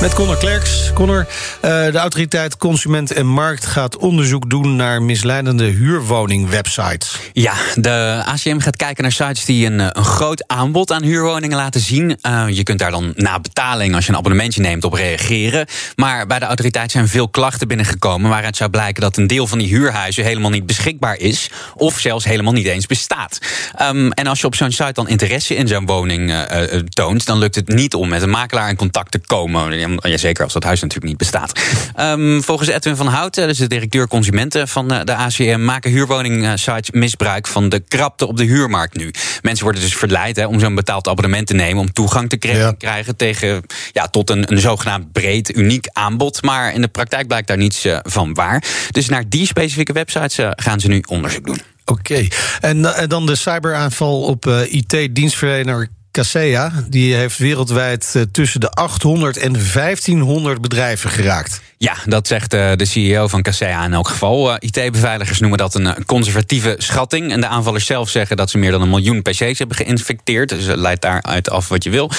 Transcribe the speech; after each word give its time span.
Met 0.00 0.14
Connor 0.14 0.36
Klerks. 0.36 0.90
Connor, 0.94 1.26
uh, 1.64 1.70
de 1.70 1.98
autoriteit 1.98 2.56
Consument 2.56 3.12
en 3.12 3.26
Markt 3.26 3.66
gaat 3.66 3.96
onderzoek 3.96 4.50
doen 4.50 4.76
naar 4.76 5.02
misleidende 5.02 5.64
huurwoningwebsites. 5.64 7.16
Ja, 7.32 7.54
de 7.74 8.22
ACM 8.24 8.58
gaat 8.58 8.76
kijken 8.76 9.02
naar 9.02 9.12
sites 9.12 9.44
die 9.44 9.66
een, 9.66 9.78
een 9.78 10.04
groot 10.04 10.44
aanbod 10.46 10.92
aan 10.92 11.02
huurwoningen 11.02 11.56
laten 11.56 11.80
zien. 11.80 12.18
Uh, 12.22 12.44
je 12.48 12.62
kunt 12.62 12.78
daar 12.78 12.90
dan 12.90 13.12
na 13.16 13.40
betaling, 13.40 13.94
als 13.94 14.04
je 14.04 14.12
een 14.12 14.18
abonnementje 14.18 14.60
neemt, 14.60 14.84
op 14.84 14.92
reageren. 14.92 15.66
Maar 15.96 16.26
bij 16.26 16.38
de 16.38 16.44
autoriteit 16.44 16.90
zijn 16.90 17.08
veel 17.08 17.28
klachten 17.28 17.68
binnengekomen 17.68 18.30
waaruit 18.30 18.56
zou 18.56 18.70
blijken 18.70 19.02
dat 19.02 19.16
een 19.16 19.26
deel 19.26 19.46
van 19.46 19.58
die 19.58 19.68
huurhuizen 19.68 20.24
helemaal 20.24 20.50
niet 20.50 20.66
beschikbaar 20.66 21.18
is. 21.18 21.50
Of 21.74 21.98
zelfs 21.98 22.24
helemaal 22.24 22.52
niet 22.52 22.66
eens 22.66 22.86
bestaat. 22.86 23.38
Um, 23.82 24.12
en 24.12 24.26
als 24.26 24.40
je 24.40 24.46
op 24.46 24.54
zo'n 24.54 24.72
site 24.72 24.92
dan 24.92 25.08
interesse 25.08 25.54
in 25.54 25.68
zo'n 25.68 25.86
woning 25.86 26.46
toont, 26.88 27.26
dan 27.26 27.38
lukt 27.38 27.54
het 27.54 27.68
niet 27.68 27.94
om 27.94 28.08
met 28.08 28.22
een 28.22 28.30
makelaar 28.30 28.68
in 28.68 28.76
contact 28.76 29.10
te 29.10 29.20
komen. 29.26 29.86
Ja, 29.96 30.16
zeker 30.16 30.44
als 30.44 30.52
dat 30.52 30.64
huis 30.64 30.80
natuurlijk 30.80 31.08
niet 31.08 31.18
bestaat. 31.18 31.60
Um, 32.00 32.42
volgens 32.48 32.68
Edwin 32.68 32.96
van 32.96 33.06
Houten, 33.06 33.48
dus 33.48 33.58
de 33.58 33.66
directeur 33.66 34.08
consumenten 34.08 34.68
van 34.68 34.88
de 34.88 35.14
ACM, 35.14 35.64
maken 35.64 35.90
huurwoningsites 35.90 36.90
misbruik 36.90 37.46
van 37.46 37.68
de 37.68 37.80
krapte 37.80 38.26
op 38.26 38.36
de 38.36 38.44
huurmarkt 38.44 38.96
nu. 38.96 39.10
Mensen 39.42 39.64
worden 39.64 39.82
dus 39.82 39.96
verleid 39.96 40.36
hè, 40.36 40.46
om 40.46 40.60
zo'n 40.60 40.74
betaald 40.74 41.08
abonnement 41.08 41.46
te 41.46 41.54
nemen 41.54 41.80
om 41.80 41.92
toegang 41.92 42.28
te 42.28 42.36
krijgen, 42.36 42.76
krijgen 42.76 43.16
tegen, 43.16 43.62
ja, 43.92 44.06
tot 44.06 44.30
een, 44.30 44.52
een 44.52 44.58
zogenaamd 44.58 45.12
breed, 45.12 45.56
uniek 45.56 45.88
aanbod. 45.92 46.42
Maar 46.42 46.74
in 46.74 46.80
de 46.80 46.88
praktijk 46.88 47.26
blijkt 47.26 47.48
daar 47.48 47.56
niets 47.56 47.86
uh, 47.86 47.98
van 48.02 48.34
waar. 48.34 48.64
Dus 48.90 49.08
naar 49.08 49.28
die 49.28 49.46
specifieke 49.46 49.92
websites 49.92 50.38
uh, 50.38 50.50
gaan 50.50 50.80
ze 50.80 50.88
nu 50.88 51.02
onderzoek 51.08 51.46
doen. 51.46 51.60
Oké, 51.84 52.00
okay. 52.00 52.30
en, 52.60 52.94
en, 52.94 53.08
dan 53.08 53.26
de 53.26 53.36
cyberaanval 53.36 54.22
op 54.22 54.46
uh, 54.46 54.72
IT-dienstverlener 54.72 55.88
Kaseya. 56.18 56.72
Die 56.88 57.14
heeft 57.14 57.38
wereldwijd 57.38 58.12
uh, 58.16 58.22
tussen 58.32 58.60
de 58.60 58.70
800 58.70 59.36
en 59.36 59.52
1500 59.52 60.60
bedrijven 60.60 61.10
geraakt. 61.10 61.60
Ja, 61.80 61.96
dat 62.04 62.26
zegt 62.26 62.54
uh, 62.54 62.72
de 62.76 62.84
CEO 62.84 63.28
van 63.28 63.42
Kaseya 63.42 63.84
in 63.84 63.92
elk 63.92 64.08
geval. 64.08 64.50
Uh, 64.50 64.56
IT-beveiligers 64.58 65.40
noemen 65.40 65.58
dat 65.58 65.74
een 65.74 66.04
conservatieve 66.06 66.74
schatting. 66.78 67.32
En 67.32 67.40
de 67.40 67.46
aanvallers 67.46 67.86
zelf 67.86 68.08
zeggen 68.08 68.36
dat 68.36 68.50
ze 68.50 68.58
meer 68.58 68.70
dan 68.70 68.82
een 68.82 68.88
miljoen 68.88 69.22
PC's 69.22 69.58
hebben 69.58 69.76
geïnfecteerd. 69.76 70.48
Dus 70.48 70.64
leidt 70.64 71.02
daaruit 71.02 71.50
af 71.50 71.68
wat 71.68 71.84
je 71.84 71.90
wil. 71.90 72.10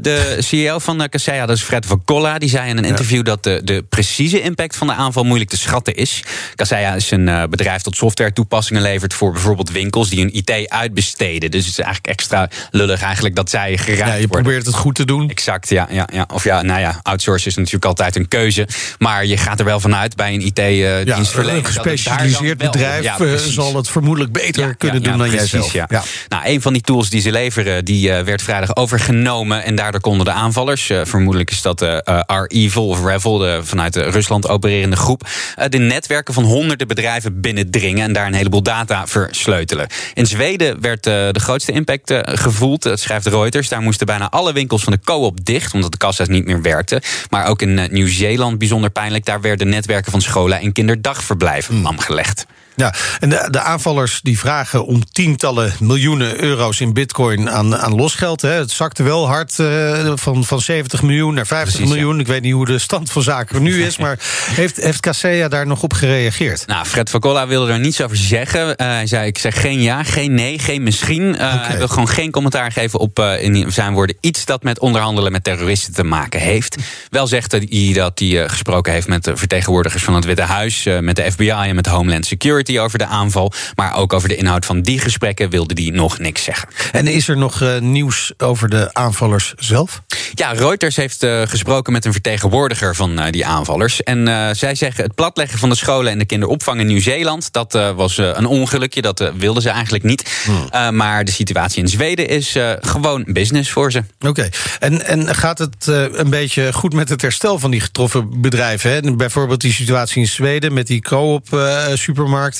De 0.00 0.36
CEO 0.38 0.78
van 0.78 1.08
Kaseya, 1.08 1.46
dat 1.46 1.56
is 1.56 1.62
Fred 1.62 1.86
Vacolla, 1.86 2.38
die 2.38 2.48
zei 2.48 2.68
in 2.68 2.78
een 2.78 2.84
interview 2.84 3.24
dat 3.24 3.42
de, 3.42 3.60
de 3.64 3.84
precieze 3.88 4.40
impact 4.40 4.76
van 4.76 4.86
de 4.86 4.92
aanval 4.92 5.24
moeilijk 5.24 5.50
te 5.50 5.56
schatten 5.58 5.94
is. 5.94 6.22
Kaseya 6.54 6.94
is 6.94 7.10
een 7.10 7.46
bedrijf 7.50 7.82
dat 7.82 7.96
software 7.96 8.32
toepassingen 8.32 8.82
levert 8.82 9.14
voor 9.14 9.32
bijvoorbeeld 9.32 9.70
winkels 9.70 10.10
die 10.10 10.20
hun 10.20 10.34
IT 10.34 10.68
uitbesteden. 10.68 11.50
Dus 11.50 11.66
het 11.66 11.78
is 11.78 11.84
eigenlijk 11.84 12.14
extra 12.14 12.48
lullig 12.70 13.02
eigenlijk 13.02 13.34
dat 13.34 13.50
zij 13.50 13.78
geraakt 13.78 13.98
ja, 13.98 14.14
je 14.14 14.26
worden. 14.26 14.42
probeert 14.42 14.66
het 14.66 14.74
goed 14.74 14.94
te 14.94 15.04
doen. 15.04 15.30
Exact, 15.30 15.68
ja, 15.68 15.88
ja, 15.90 16.08
ja. 16.12 16.26
Of 16.32 16.44
ja, 16.44 16.62
nou 16.62 16.80
ja, 16.80 17.00
outsourcen 17.02 17.50
is 17.50 17.56
natuurlijk 17.56 17.84
altijd 17.84 18.16
een 18.16 18.28
keuze. 18.28 18.68
Maar 18.98 19.26
je 19.26 19.36
gaat 19.36 19.58
er 19.58 19.64
wel 19.64 19.80
vanuit 19.80 20.16
bij 20.16 20.34
een 20.34 20.40
IT-dienstverlener. 20.40 21.52
Ja, 21.52 21.58
een 21.58 21.64
gespecialiseerd 21.64 22.58
bedrijf 22.58 23.02
ja, 23.02 23.36
zal 23.36 23.76
het 23.76 23.88
vermoedelijk 23.88 24.32
beter 24.32 24.76
kunnen 24.76 25.02
doen 25.02 25.18
dan 25.18 25.30
jijzelf. 25.30 25.72
Ja. 25.72 25.88
Nou, 26.28 26.46
een 26.46 26.62
van 26.62 26.72
die 26.72 26.82
tools 26.82 27.10
die 27.10 27.20
ze 27.20 27.30
leveren, 27.30 27.84
die 27.84 28.08
uh, 28.08 28.20
werd 28.20 28.42
vrijdag 28.42 28.76
overgenomen. 28.76 29.64
En 29.64 29.74
daardoor 29.74 30.00
konden 30.00 30.24
de 30.24 30.32
aanvallers, 30.32 30.90
vermoedelijk 31.02 31.50
is 31.50 31.62
dat 31.62 31.80
R-Evil 32.26 32.88
of 32.88 33.04
Revel, 33.04 33.38
de 33.38 33.60
vanuit 33.62 33.92
de 33.92 34.02
Rusland 34.02 34.48
opererende 34.48 34.96
groep, 34.96 35.28
de 35.68 35.78
netwerken 35.78 36.34
van 36.34 36.44
honderden 36.44 36.88
bedrijven 36.88 37.40
binnendringen 37.40 38.04
en 38.04 38.12
daar 38.12 38.26
een 38.26 38.34
heleboel 38.34 38.62
data 38.62 39.06
versleutelen. 39.06 39.86
In 40.14 40.26
Zweden 40.26 40.80
werd 40.80 41.04
de 41.04 41.40
grootste 41.40 41.72
impact 41.72 42.14
gevoeld, 42.24 42.82
dat 42.82 43.00
schrijft 43.00 43.26
Reuters. 43.26 43.68
Daar 43.68 43.80
moesten 43.80 44.06
bijna 44.06 44.30
alle 44.30 44.52
winkels 44.52 44.82
van 44.82 44.92
de 44.92 45.00
co-op 45.04 45.44
dicht, 45.44 45.74
omdat 45.74 45.92
de 45.92 45.98
kassa's 45.98 46.28
niet 46.28 46.44
meer 46.44 46.62
werkten. 46.62 47.00
Maar 47.30 47.46
ook 47.46 47.62
in 47.62 47.88
Nieuw-Zeeland 47.90 48.58
bijzonder 48.58 48.70
pijnlijk. 48.92 49.24
Daar 49.24 49.40
werden 49.40 49.68
netwerken 49.68 50.10
van 50.10 50.20
scholen 50.20 50.60
en 50.60 50.72
kinderdagverblijven 50.72 51.82
lam 51.82 51.98
gelegd. 51.98 52.46
Ja, 52.76 52.94
en 53.20 53.28
de, 53.28 53.48
de, 53.50 53.60
aanvallers 53.60 54.20
die 54.22 54.38
vragen 54.38 54.86
om 54.86 55.04
tientallen 55.12 55.72
miljoenen 55.80 56.42
euro's 56.42 56.80
in 56.80 56.92
bitcoin 56.92 57.50
aan, 57.50 57.76
aan 57.76 57.94
losgeld. 57.94 58.42
Hè. 58.42 58.50
Het 58.50 58.70
zakte 58.70 59.02
wel 59.02 59.26
hard 59.26 59.58
uh, 59.58 60.12
van, 60.14 60.44
van 60.44 60.60
70 60.60 61.02
miljoen 61.02 61.34
naar 61.34 61.46
50 61.46 61.74
Precies, 61.74 61.94
miljoen. 61.94 62.14
Ja. 62.14 62.20
Ik 62.20 62.26
weet 62.26 62.42
niet 62.42 62.52
hoe 62.52 62.66
de 62.66 62.78
stand 62.78 63.10
van 63.10 63.22
zaken 63.22 63.62
nu 63.62 63.84
is, 63.84 63.96
maar 63.96 64.18
heeft, 64.60 64.76
heeft 64.76 65.00
Kaseya 65.00 65.48
daar 65.48 65.66
nog 65.66 65.82
op 65.82 65.92
gereageerd? 65.92 66.66
Nou, 66.66 66.86
Fred 66.86 67.10
Vacola 67.10 67.46
wilde 67.46 67.72
er 67.72 67.78
niets 67.78 68.00
over 68.00 68.16
zeggen. 68.16 68.68
Uh, 68.68 68.74
hij 68.76 69.06
zei, 69.06 69.26
ik 69.26 69.38
zeg 69.38 69.60
geen 69.60 69.80
ja, 69.80 70.02
geen 70.02 70.34
nee, 70.34 70.58
geen 70.58 70.82
misschien. 70.82 71.22
Uh, 71.22 71.32
okay. 71.32 71.58
Hij 71.58 71.78
wil 71.78 71.88
gewoon 71.88 72.08
geen 72.08 72.30
commentaar 72.30 72.72
geven 72.72 72.98
op 72.98 73.18
in 73.18 73.72
zijn 73.72 73.92
woorden 73.92 74.16
iets 74.20 74.44
dat 74.44 74.62
met 74.62 74.78
onderhandelen 74.78 75.32
met 75.32 75.44
terroristen 75.44 75.94
te 75.94 76.04
maken 76.04 76.40
heeft. 76.40 76.76
Wel 77.10 77.26
zegt 77.26 77.52
hij 77.52 77.90
dat 77.94 78.18
hij 78.18 78.48
gesproken 78.48 78.92
heeft 78.92 79.08
met 79.08 79.24
de 79.24 79.36
vertegenwoordigers 79.36 80.02
van 80.02 80.14
het 80.14 80.24
Witte 80.24 80.42
Huis, 80.42 80.88
met 81.00 81.16
de 81.16 81.30
FBI 81.32 81.50
en 81.50 81.74
met 81.74 81.86
Homeland 81.86 82.26
Security 82.26 82.61
over 82.70 82.98
de 82.98 83.06
aanval. 83.06 83.52
Maar 83.74 83.96
ook 83.96 84.12
over 84.12 84.28
de 84.28 84.36
inhoud 84.36 84.64
van 84.64 84.82
die 84.82 84.98
gesprekken 84.98 85.50
wilde 85.50 85.74
die 85.74 85.92
nog 85.92 86.18
niks 86.18 86.42
zeggen. 86.42 86.68
En 86.92 87.06
is 87.06 87.28
er 87.28 87.36
nog 87.36 87.60
uh, 87.60 87.78
nieuws 87.78 88.32
over 88.38 88.68
de 88.68 88.94
aanvallers 88.94 89.52
zelf? 89.56 90.02
Ja, 90.34 90.52
Reuters 90.52 90.96
heeft 90.96 91.22
uh, 91.22 91.42
gesproken 91.44 91.92
met 91.92 92.04
een 92.04 92.12
vertegenwoordiger 92.12 92.94
van 92.94 93.20
uh, 93.20 93.30
die 93.30 93.46
aanvallers. 93.46 94.02
En 94.02 94.26
zij 94.56 94.74
zeggen 94.74 95.04
het 95.04 95.14
platleggen 95.14 95.58
van 95.58 95.68
de 95.68 95.74
scholen 95.74 96.12
en 96.12 96.18
de 96.18 96.24
kinderopvang 96.24 96.80
in 96.80 96.86
Nieuw-Zeeland... 96.86 97.52
dat 97.52 97.72
was 97.72 98.16
een 98.16 98.46
ongelukje, 98.46 99.02
dat 99.02 99.32
wilden 99.36 99.62
ze 99.62 99.70
eigenlijk 99.70 100.04
niet. 100.04 100.42
Hmm. 100.44 100.96
maar 100.96 101.24
de 101.24 101.30
situatie 101.30 101.82
in 101.82 101.88
Zweden 101.88 102.28
is 102.28 102.56
gewoon 102.80 103.24
business 103.26 103.70
voor 103.70 103.92
ze. 103.92 103.98
Oké, 103.98 104.28
okay. 104.28 104.52
en, 104.78 105.06
en 105.06 105.34
gaat 105.34 105.58
het 105.58 105.86
een 105.86 106.30
beetje 106.30 106.72
goed 106.72 106.92
met 106.92 107.08
het 107.08 107.22
herstel 107.22 107.58
van 107.58 107.70
die 107.70 107.80
getroffen 107.80 108.40
bedrijven? 108.40 108.90
Hè? 108.90 109.14
Bijvoorbeeld 109.16 109.60
die 109.60 109.72
situatie 109.72 110.20
in 110.20 110.28
Zweden 110.28 110.72
met 110.72 110.86
die 110.86 111.00
co-op 111.00 111.46
supermarkt 111.94 112.51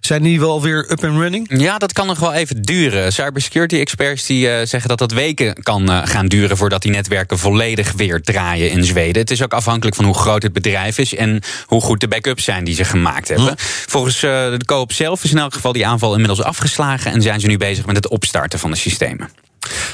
zijn 0.00 0.22
die 0.22 0.40
wel 0.40 0.62
weer 0.62 0.90
up 0.90 1.04
and 1.04 1.18
running? 1.18 1.60
Ja, 1.60 1.78
dat 1.78 1.92
kan 1.92 2.06
nog 2.06 2.18
wel 2.18 2.32
even 2.32 2.62
duren. 2.62 3.12
Cybersecurity 3.12 3.76
experts 3.76 4.26
die, 4.26 4.46
uh, 4.46 4.56
zeggen 4.64 4.88
dat 4.88 4.98
dat 4.98 5.12
weken 5.12 5.62
kan 5.62 5.90
uh, 5.90 6.00
gaan 6.04 6.26
duren 6.26 6.56
voordat 6.56 6.82
die 6.82 6.90
netwerken 6.90 7.38
volledig 7.38 7.92
weer 7.92 8.22
draaien 8.22 8.70
in 8.70 8.84
Zweden. 8.84 9.22
Het 9.22 9.30
is 9.30 9.42
ook 9.42 9.52
afhankelijk 9.52 9.96
van 9.96 10.04
hoe 10.04 10.14
groot 10.14 10.42
het 10.42 10.52
bedrijf 10.52 10.98
is 10.98 11.14
en 11.14 11.42
hoe 11.66 11.80
goed 11.80 12.00
de 12.00 12.08
backups 12.08 12.44
zijn 12.44 12.64
die 12.64 12.74
ze 12.74 12.84
gemaakt 12.84 13.28
hebben. 13.28 13.46
Hm. 13.46 13.54
Volgens 13.86 14.22
uh, 14.22 14.30
de 14.30 14.64
koop 14.64 14.92
zelf 14.92 15.24
is 15.24 15.30
in 15.30 15.38
elk 15.38 15.54
geval 15.54 15.72
die 15.72 15.86
aanval 15.86 16.12
inmiddels 16.12 16.42
afgeslagen 16.42 17.12
en 17.12 17.22
zijn 17.22 17.40
ze 17.40 17.46
nu 17.46 17.56
bezig 17.56 17.86
met 17.86 17.96
het 17.96 18.08
opstarten 18.08 18.58
van 18.58 18.70
de 18.70 18.76
systemen. 18.76 19.28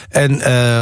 En 0.09 0.39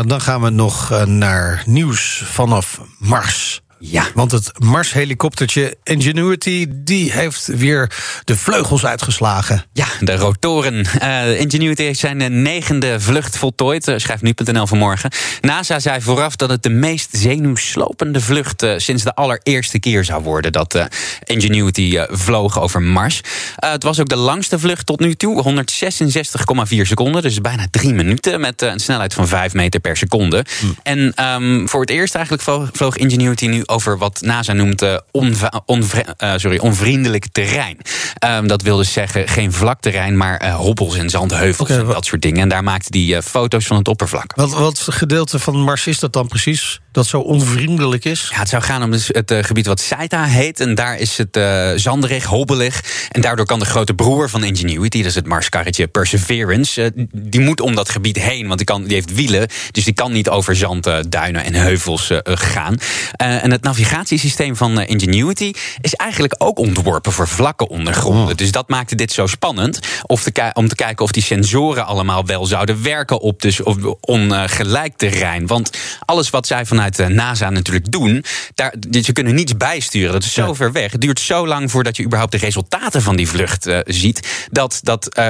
dan 0.06 0.20
gaan 0.20 0.42
we 0.42 0.50
nog 0.50 1.04
naar 1.06 1.62
nieuws 1.66 2.22
vanaf 2.24 2.80
Mars. 2.98 3.60
Ja. 3.80 4.06
Want 4.14 4.32
het 4.32 4.52
Mars-helikoptertje 4.58 5.76
Ingenuity... 5.82 6.66
die 6.70 7.12
heeft 7.12 7.46
weer 7.46 7.90
de 8.24 8.36
vleugels 8.36 8.86
uitgeslagen. 8.86 9.64
Ja, 9.72 9.86
de 10.00 10.16
rotoren. 10.16 10.86
Uh, 11.02 11.40
Ingenuity 11.40 11.82
heeft 11.82 11.98
zijn 11.98 12.42
negende 12.42 13.00
vlucht 13.00 13.36
voltooid, 13.36 13.88
uh, 13.88 13.94
schrijft 13.98 14.22
nu.nl 14.22 14.66
vanmorgen. 14.66 15.10
NASA 15.40 15.78
zei 15.78 16.00
vooraf 16.00 16.36
dat 16.36 16.50
het 16.50 16.62
de 16.62 16.68
meest 16.68 17.08
zenuwslopende 17.12 18.20
vlucht... 18.20 18.62
Uh, 18.62 18.72
sinds 18.76 19.02
de 19.02 19.14
allereerste 19.14 19.78
keer 19.78 20.04
zou 20.04 20.22
worden 20.22 20.52
dat 20.52 20.86
Ingenuity 21.24 21.98
vloog 22.10 22.60
over 22.60 22.82
Mars. 22.82 23.20
het 23.56 23.82
was 23.82 24.00
ook 24.00 24.08
de 24.08 24.16
langste 24.16 24.58
vlucht 24.58 24.86
tot 24.86 25.00
nu 25.00 25.14
toe, 25.14 25.64
166,4 25.64 26.80
seconden. 26.82 27.22
Dus 27.22 27.40
bijna 27.40 27.66
drie 27.70 27.94
minuten 27.94 28.40
met 28.40 28.62
een 28.62 28.80
snelheid 28.80 29.14
van 29.14 29.28
5 29.28 29.52
meter 29.52 29.80
per 29.80 29.96
seconde. 29.96 30.44
Hm. 30.60 30.66
En 30.82 31.24
um, 31.24 31.68
voor 31.68 31.80
het 31.80 31.90
eerst 31.90 32.14
eigenlijk 32.14 32.70
vloog 32.72 32.96
Ingenuity 32.96 33.46
nu 33.46 33.62
over 33.68 33.98
wat 33.98 34.20
NASA 34.20 34.52
noemt 34.52 34.82
uh, 34.82 34.96
uh, 35.12 36.32
sorry, 36.36 36.58
onvriendelijk 36.58 37.26
terrein. 37.32 37.76
Um, 38.24 38.46
dat 38.46 38.62
wil 38.62 38.76
dus 38.76 38.92
zeggen 38.92 39.28
geen 39.28 39.52
vlak 39.52 39.80
terrein, 39.80 40.16
maar 40.16 40.44
uh, 40.44 40.54
hobbels 40.54 40.96
en 40.96 41.10
zandheuvels 41.10 41.70
okay, 41.70 41.82
en 41.82 41.86
dat 41.86 42.06
soort 42.06 42.22
dingen. 42.22 42.40
En 42.40 42.48
daar 42.48 42.64
maakte 42.64 42.90
die 42.90 43.22
foto's 43.22 43.66
van 43.66 43.76
het 43.76 43.88
oppervlak. 43.88 44.32
Wat, 44.34 44.52
wat 44.52 44.86
gedeelte 44.90 45.38
van 45.38 45.60
Mars 45.60 45.86
is 45.86 45.98
dat 45.98 46.12
dan 46.12 46.28
precies? 46.28 46.80
Dat 46.98 47.06
zo 47.06 47.18
onvriendelijk 47.18 48.04
is? 48.04 48.28
Ja, 48.30 48.38
het 48.38 48.48
zou 48.48 48.62
gaan 48.62 48.82
om 48.82 48.90
dus 48.90 49.08
het 49.12 49.34
gebied 49.40 49.66
wat 49.66 49.80
Saita 49.80 50.24
heet. 50.24 50.60
En 50.60 50.74
daar 50.74 50.98
is 50.98 51.18
het 51.18 51.40
zanderig, 51.80 52.24
hobbelig. 52.24 52.82
En 53.10 53.20
daardoor 53.20 53.46
kan 53.46 53.58
de 53.58 53.64
grote 53.64 53.94
broer 53.94 54.28
van 54.28 54.44
Ingenuity, 54.44 54.98
dat 54.98 55.06
is 55.06 55.14
het 55.14 55.26
Marskarretje 55.26 55.86
Perseverance, 55.86 56.92
die 57.12 57.40
moet 57.40 57.60
om 57.60 57.74
dat 57.74 57.88
gebied 57.88 58.16
heen. 58.16 58.46
Want 58.46 58.58
die, 58.58 58.66
kan, 58.66 58.84
die 58.84 58.94
heeft 58.94 59.14
wielen, 59.14 59.48
dus 59.70 59.84
die 59.84 59.94
kan 59.94 60.12
niet 60.12 60.28
over 60.28 60.56
zand, 60.56 60.88
duinen 61.08 61.44
en 61.44 61.54
heuvels 61.54 62.10
gaan. 62.24 62.76
en 63.16 63.50
het 63.50 63.62
navigatiesysteem 63.62 64.56
van 64.56 64.80
Ingenuity 64.80 65.52
is 65.80 65.94
eigenlijk 65.94 66.34
ook 66.38 66.58
ontworpen 66.58 67.12
voor 67.12 67.28
vlakke 67.28 67.68
ondergronden. 67.68 68.28
Oh. 68.28 68.36
Dus 68.36 68.50
dat 68.50 68.68
maakte 68.68 68.94
dit 68.94 69.12
zo 69.12 69.26
spannend. 69.26 69.80
Of 70.06 70.22
te 70.22 70.50
om 70.52 70.68
te 70.68 70.74
kijken 70.74 71.04
of 71.04 71.12
die 71.12 71.22
sensoren 71.22 71.86
allemaal 71.86 72.26
wel 72.26 72.46
zouden 72.46 72.82
werken 72.82 73.20
op 73.20 73.42
dus 73.42 73.62
ongelijk 74.00 74.96
terrein. 74.96 75.46
Want 75.46 75.70
alles 76.04 76.30
wat 76.30 76.46
zij 76.46 76.66
vanuit 76.66 76.86
vanuit 76.96 77.14
NASA 77.14 77.50
natuurlijk 77.50 77.92
doen. 77.92 78.24
Daar, 78.54 78.74
ze 79.02 79.12
kunnen 79.12 79.34
niets 79.34 79.56
bijsturen. 79.56 80.12
Dat 80.12 80.22
is 80.22 80.32
zo 80.32 80.54
ver 80.54 80.72
weg. 80.72 80.92
Het 80.92 81.00
duurt 81.00 81.20
zo 81.20 81.46
lang 81.46 81.70
voordat 81.70 81.96
je 81.96 82.04
überhaupt 82.04 82.32
de 82.32 82.38
resultaten 82.38 83.02
van 83.02 83.16
die 83.16 83.28
vlucht 83.28 83.70
ziet. 83.84 84.46
Dat, 84.50 84.80
dat, 84.82 85.20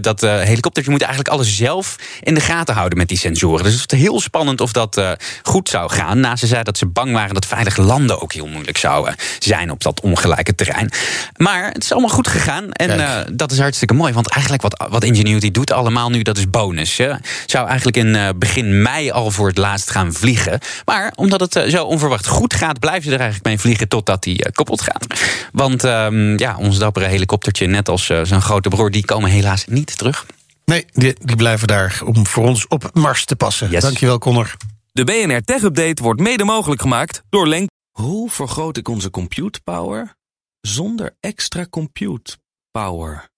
dat 0.00 0.20
helikoptertje 0.20 0.90
moet 0.90 1.02
eigenlijk 1.02 1.34
alles 1.34 1.56
zelf 1.56 1.96
in 2.22 2.34
de 2.34 2.40
gaten 2.40 2.74
houden 2.74 2.98
met 2.98 3.08
die 3.08 3.18
sensoren. 3.18 3.64
Dus 3.64 3.82
het 3.82 3.92
is 3.92 3.98
heel 3.98 4.20
spannend 4.20 4.60
of 4.60 4.72
dat 4.72 5.02
goed 5.42 5.68
zou 5.68 5.90
gaan. 5.90 6.20
NASA 6.20 6.46
zei 6.46 6.62
dat 6.62 6.78
ze 6.78 6.86
bang 6.86 7.12
waren 7.12 7.34
dat 7.34 7.46
veilig 7.46 7.76
landen 7.76 8.20
ook 8.20 8.32
heel 8.32 8.46
moeilijk 8.46 8.78
zou 8.78 9.12
zijn 9.38 9.70
op 9.70 9.82
dat 9.82 10.00
ongelijke 10.00 10.54
terrein. 10.54 10.90
Maar 11.36 11.70
het 11.72 11.84
is 11.84 11.92
allemaal 11.92 12.10
goed 12.10 12.28
gegaan. 12.28 12.72
En 12.72 12.98
uh, 12.98 13.16
dat 13.32 13.52
is 13.52 13.58
hartstikke 13.58 13.94
mooi. 13.94 14.12
Want 14.12 14.30
eigenlijk 14.30 14.62
wat, 14.62 14.86
wat 14.90 15.04
Ingenuity 15.04 15.50
doet 15.50 15.72
allemaal 15.72 16.10
nu, 16.10 16.22
dat 16.22 16.38
is 16.38 16.50
bonus. 16.50 16.96
Je 16.96 17.18
zou 17.46 17.66
eigenlijk 17.66 17.96
in 17.96 18.06
uh, 18.14 18.28
begin 18.36 18.82
mei 18.82 19.10
al 19.10 19.30
voor 19.30 19.48
het 19.48 19.58
laatst 19.58 19.90
gaan 19.90 20.12
vliegen. 20.12 20.58
Maar 20.84 21.07
omdat 21.14 21.40
het 21.40 21.56
uh, 21.56 21.62
zo 21.62 21.84
onverwacht 21.84 22.26
goed 22.26 22.54
gaat, 22.54 22.78
blijven 22.78 23.02
ze 23.02 23.12
er 23.12 23.20
eigenlijk 23.20 23.48
mee 23.48 23.58
vliegen 23.58 23.88
totdat 23.88 24.22
die 24.22 24.52
kapot 24.52 24.80
gaat. 24.80 25.06
Want 25.52 25.84
um, 25.84 26.38
ja, 26.38 26.56
ons 26.56 26.78
dappere 26.78 27.06
helikoptertje, 27.06 27.66
net 27.66 27.88
als 27.88 28.06
zijn 28.06 28.42
grote 28.42 28.68
broer, 28.68 28.90
die 28.90 29.04
komen 29.04 29.30
helaas 29.30 29.66
niet 29.66 29.98
terug. 29.98 30.26
Nee, 30.64 30.84
die, 30.92 31.16
die 31.20 31.36
blijven 31.36 31.66
daar 31.66 32.00
om 32.04 32.26
voor 32.26 32.46
ons 32.46 32.66
op 32.66 32.90
Mars 32.92 33.24
te 33.24 33.36
passen. 33.36 33.70
Yes. 33.70 33.82
Dankjewel, 33.82 34.18
Connor. 34.18 34.56
De 34.92 35.04
BNR 35.04 35.42
Tech 35.44 35.62
Update 35.62 36.02
wordt 36.02 36.20
mede 36.20 36.44
mogelijk 36.44 36.80
gemaakt 36.80 37.22
door 37.28 37.48
Lenk. 37.48 37.68
Hoe 37.90 38.30
vergroot 38.30 38.76
ik 38.76 38.88
onze 38.88 39.10
compute 39.10 39.60
power 39.64 40.14
zonder 40.60 41.16
extra 41.20 41.66
compute 41.70 42.36
power? 42.70 43.28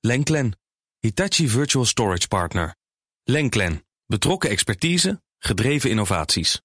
Lenklen, 0.00 0.58
Hitachi 0.98 1.48
Virtual 1.48 1.84
Storage 1.84 2.28
Partner. 2.28 2.74
Lenklen, 3.24 3.84
betrokken 4.06 4.50
expertise, 4.50 5.22
gedreven 5.38 5.90
innovaties. 5.90 6.60